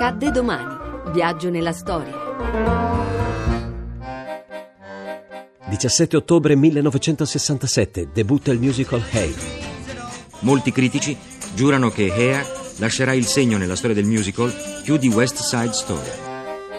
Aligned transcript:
Accadde 0.00 0.30
domani. 0.30 1.10
Viaggio 1.12 1.50
nella 1.50 1.72
storia. 1.72 2.14
17 5.68 6.16
ottobre 6.16 6.54
1967 6.54 8.10
debutta 8.14 8.52
il 8.52 8.60
musical 8.60 9.02
Hey. 9.10 9.34
Molti 10.42 10.70
critici 10.70 11.18
giurano 11.52 11.90
che 11.90 12.12
Hair 12.12 12.46
lascerà 12.76 13.12
il 13.12 13.26
segno 13.26 13.58
nella 13.58 13.74
storia 13.74 13.96
del 13.96 14.06
musical 14.06 14.54
più 14.84 14.98
di 14.98 15.08
West 15.08 15.38
Side 15.38 15.72
Story. 15.72 16.27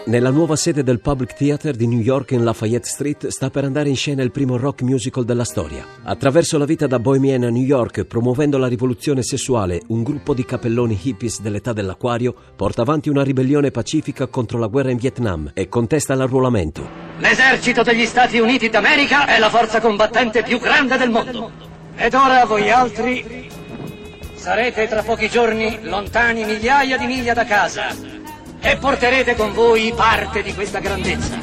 Nella 0.06 0.30
nuova 0.30 0.56
sede 0.56 0.82
del 0.82 1.00
Public 1.00 1.34
Theater 1.34 1.76
di 1.76 1.86
New 1.86 2.00
York 2.00 2.30
in 2.30 2.42
Lafayette 2.42 2.88
Street 2.88 3.26
sta 3.26 3.50
per 3.50 3.64
andare 3.64 3.90
in 3.90 3.96
scena 3.96 4.22
il 4.22 4.30
primo 4.30 4.56
rock 4.56 4.80
musical 4.80 5.24
della 5.24 5.44
storia. 5.44 5.86
Attraverso 6.02 6.56
la 6.56 6.64
vita 6.64 6.86
da 6.86 6.98
bohemian 6.98 7.44
a 7.44 7.50
New 7.50 7.62
York, 7.62 8.04
promuovendo 8.04 8.56
la 8.56 8.66
rivoluzione 8.66 9.22
sessuale, 9.22 9.82
un 9.88 10.02
gruppo 10.02 10.32
di 10.32 10.44
capelloni 10.44 10.98
hippies 11.00 11.42
dell'età 11.42 11.74
dell'acquario 11.74 12.34
porta 12.56 12.80
avanti 12.80 13.10
una 13.10 13.22
ribellione 13.22 13.70
pacifica 13.70 14.26
contro 14.26 14.58
la 14.58 14.68
guerra 14.68 14.90
in 14.90 14.96
Vietnam 14.96 15.50
e 15.52 15.68
contesta 15.68 16.14
l'arruolamento. 16.14 16.88
L'esercito 17.18 17.82
degli 17.82 18.06
Stati 18.06 18.38
Uniti 18.38 18.70
d'America 18.70 19.26
è 19.26 19.38
la 19.38 19.50
forza 19.50 19.80
combattente 19.80 20.42
più 20.42 20.58
grande 20.58 20.96
del 20.96 21.10
mondo. 21.10 21.50
Ed 21.94 22.14
ora 22.14 22.46
voi 22.46 22.70
altri 22.70 23.48
sarete 24.34 24.88
tra 24.88 25.02
pochi 25.02 25.28
giorni 25.28 25.78
lontani 25.82 26.44
migliaia 26.44 26.96
di 26.96 27.04
miglia 27.04 27.34
da 27.34 27.44
casa 27.44 28.09
e 28.60 28.76
porterete 28.76 29.34
con 29.34 29.52
voi 29.52 29.92
parte 29.94 30.42
di 30.42 30.54
questa 30.54 30.78
grandezza. 30.80 31.38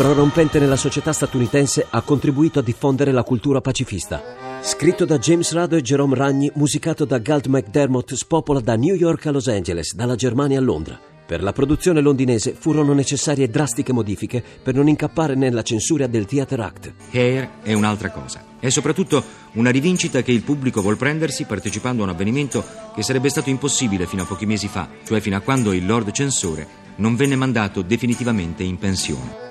Prorompente 0.00 0.58
nella 0.58 0.76
società 0.76 1.12
statunitense, 1.12 1.86
ha 1.90 2.00
contribuito 2.00 2.60
a 2.60 2.62
diffondere 2.62 3.12
la 3.12 3.22
cultura 3.22 3.60
pacifista. 3.60 4.22
Scritto 4.62 5.04
da 5.04 5.18
James 5.18 5.52
Rado 5.52 5.76
e 5.76 5.82
Jerome 5.82 6.16
Ragni, 6.16 6.50
musicato 6.54 7.04
da 7.04 7.18
Galt 7.18 7.48
McDermott, 7.48 8.14
spopola 8.14 8.60
da 8.60 8.76
New 8.76 8.94
York 8.94 9.26
a 9.26 9.30
Los 9.30 9.46
Angeles, 9.48 9.94
dalla 9.94 10.14
Germania 10.14 10.58
a 10.58 10.62
Londra. 10.62 10.98
Per 11.30 11.44
la 11.44 11.52
produzione 11.52 12.00
londinese 12.00 12.56
furono 12.58 12.92
necessarie 12.92 13.48
drastiche 13.48 13.92
modifiche 13.92 14.42
per 14.64 14.74
non 14.74 14.88
incappare 14.88 15.36
nella 15.36 15.62
censura 15.62 16.08
del 16.08 16.26
Theatre 16.26 16.60
Act. 16.60 16.92
Hair 17.12 17.48
è 17.62 17.72
un'altra 17.72 18.10
cosa. 18.10 18.44
È 18.58 18.68
soprattutto 18.68 19.22
una 19.52 19.70
rivincita 19.70 20.22
che 20.22 20.32
il 20.32 20.42
pubblico 20.42 20.82
vuol 20.82 20.96
prendersi 20.96 21.44
partecipando 21.44 22.02
a 22.02 22.06
un 22.06 22.10
avvenimento 22.10 22.64
che 22.96 23.04
sarebbe 23.04 23.28
stato 23.28 23.48
impossibile 23.48 24.06
fino 24.06 24.22
a 24.22 24.26
pochi 24.26 24.44
mesi 24.44 24.66
fa, 24.66 24.88
cioè 25.04 25.20
fino 25.20 25.36
a 25.36 25.40
quando 25.40 25.72
il 25.72 25.86
Lord 25.86 26.10
Censore 26.10 26.66
non 26.96 27.14
venne 27.14 27.36
mandato 27.36 27.82
definitivamente 27.82 28.64
in 28.64 28.76
pensione. 28.78 29.49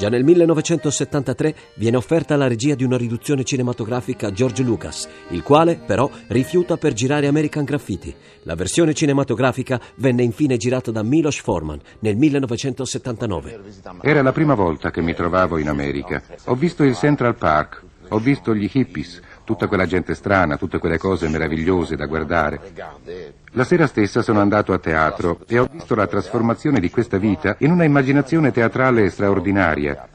Già 0.00 0.08
nel 0.08 0.24
1973 0.24 1.54
viene 1.74 1.98
offerta 1.98 2.34
la 2.34 2.48
regia 2.48 2.74
di 2.74 2.84
una 2.84 2.96
riduzione 2.96 3.44
cinematografica 3.44 4.28
a 4.28 4.32
George 4.32 4.62
Lucas, 4.62 5.06
il 5.28 5.42
quale 5.42 5.76
però 5.76 6.10
rifiuta 6.28 6.78
per 6.78 6.94
girare 6.94 7.26
American 7.26 7.64
Graffiti. 7.64 8.14
La 8.44 8.54
versione 8.54 8.94
cinematografica 8.94 9.78
venne 9.96 10.22
infine 10.22 10.56
girata 10.56 10.90
da 10.90 11.02
Milos 11.02 11.38
Forman 11.38 11.78
nel 11.98 12.16
1979. 12.16 13.60
Era 14.00 14.22
la 14.22 14.32
prima 14.32 14.54
volta 14.54 14.90
che 14.90 15.02
mi 15.02 15.12
trovavo 15.12 15.58
in 15.58 15.68
America. 15.68 16.22
Ho 16.46 16.54
visto 16.54 16.82
il 16.82 16.94
Central 16.94 17.36
Park, 17.36 17.82
ho 18.08 18.18
visto 18.18 18.54
gli 18.54 18.70
hippies, 18.72 19.20
tutta 19.50 19.66
quella 19.66 19.84
gente 19.84 20.14
strana, 20.14 20.56
tutte 20.56 20.78
quelle 20.78 20.96
cose 20.96 21.28
meravigliose 21.28 21.96
da 21.96 22.06
guardare. 22.06 22.60
La 23.54 23.64
sera 23.64 23.88
stessa 23.88 24.22
sono 24.22 24.38
andato 24.38 24.72
a 24.72 24.78
teatro 24.78 25.40
e 25.48 25.58
ho 25.58 25.68
visto 25.68 25.96
la 25.96 26.06
trasformazione 26.06 26.78
di 26.78 26.88
questa 26.88 27.18
vita 27.18 27.56
in 27.58 27.72
una 27.72 27.82
immaginazione 27.82 28.52
teatrale 28.52 29.10
straordinaria. 29.10 30.08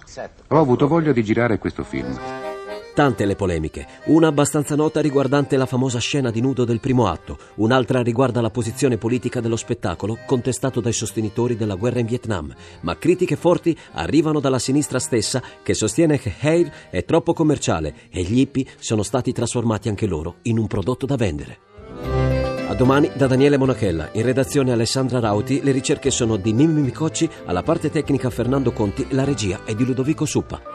Ho 0.48 0.60
avuto 0.60 0.88
voglia 0.88 1.12
di 1.12 1.22
girare 1.22 1.58
questo 1.58 1.84
film. 1.84 2.45
Tante 2.96 3.26
le 3.26 3.36
polemiche, 3.36 3.86
una 4.06 4.28
abbastanza 4.28 4.74
nota 4.74 5.02
riguardante 5.02 5.58
la 5.58 5.66
famosa 5.66 6.00
scena 6.00 6.32
di 6.32 6.40
nudo 6.40 6.64
del 6.64 6.80
primo 6.80 7.08
atto, 7.08 7.38
un'altra 7.56 8.02
riguarda 8.02 8.40
la 8.40 8.50
posizione 8.50 8.98
politica 8.98 9.42
dello 9.42 9.58
spettacolo 9.58 10.18
contestato 10.26 10.80
dai 10.80 10.94
sostenitori 10.94 11.58
della 11.58 11.76
guerra 11.76 12.00
in 12.00 12.06
Vietnam, 12.06 12.56
ma 12.82 12.98
critiche 12.98 13.36
forti 13.36 13.78
arrivano 13.96 14.40
dalla 14.40 14.60
sinistra 14.60 15.00
stessa 15.00 15.44
che 15.62 15.74
sostiene 15.74 16.18
che 16.18 16.36
Hair 16.40 16.72
è 16.90 17.04
troppo 17.04 17.34
commerciale 17.34 17.94
e 18.10 18.22
gli 18.22 18.40
hippie 18.40 18.66
sono 18.80 19.04
stati 19.04 19.34
trasformati 19.34 19.90
anche 19.90 20.06
loro 20.06 20.36
in 20.44 20.58
un 20.58 20.68
prodotto 20.68 21.06
da 21.06 21.18
vendere. 21.18 21.58
A 22.70 22.74
domani 22.76 23.12
da 23.14 23.28
Daniele 23.28 23.58
Monachella, 23.58 24.12
in 24.14 24.24
redazione 24.24 24.72
Alessandra 24.72 25.20
Rauti, 25.20 25.62
le 25.62 25.74
ricerche 25.74 26.12
sono 26.12 26.38
di 26.38 26.54
Mimmi 26.54 26.80
Micocci, 26.80 27.30
alla 27.44 27.62
parte 27.62 27.90
tecnica 27.90 28.30
Fernando 28.30 28.72
Conti, 28.72 29.06
la 29.10 29.26
regia 29.26 29.66
è 29.66 29.76
di 29.76 29.84
Ludovico 29.84 30.24
Suppa. 30.24 30.75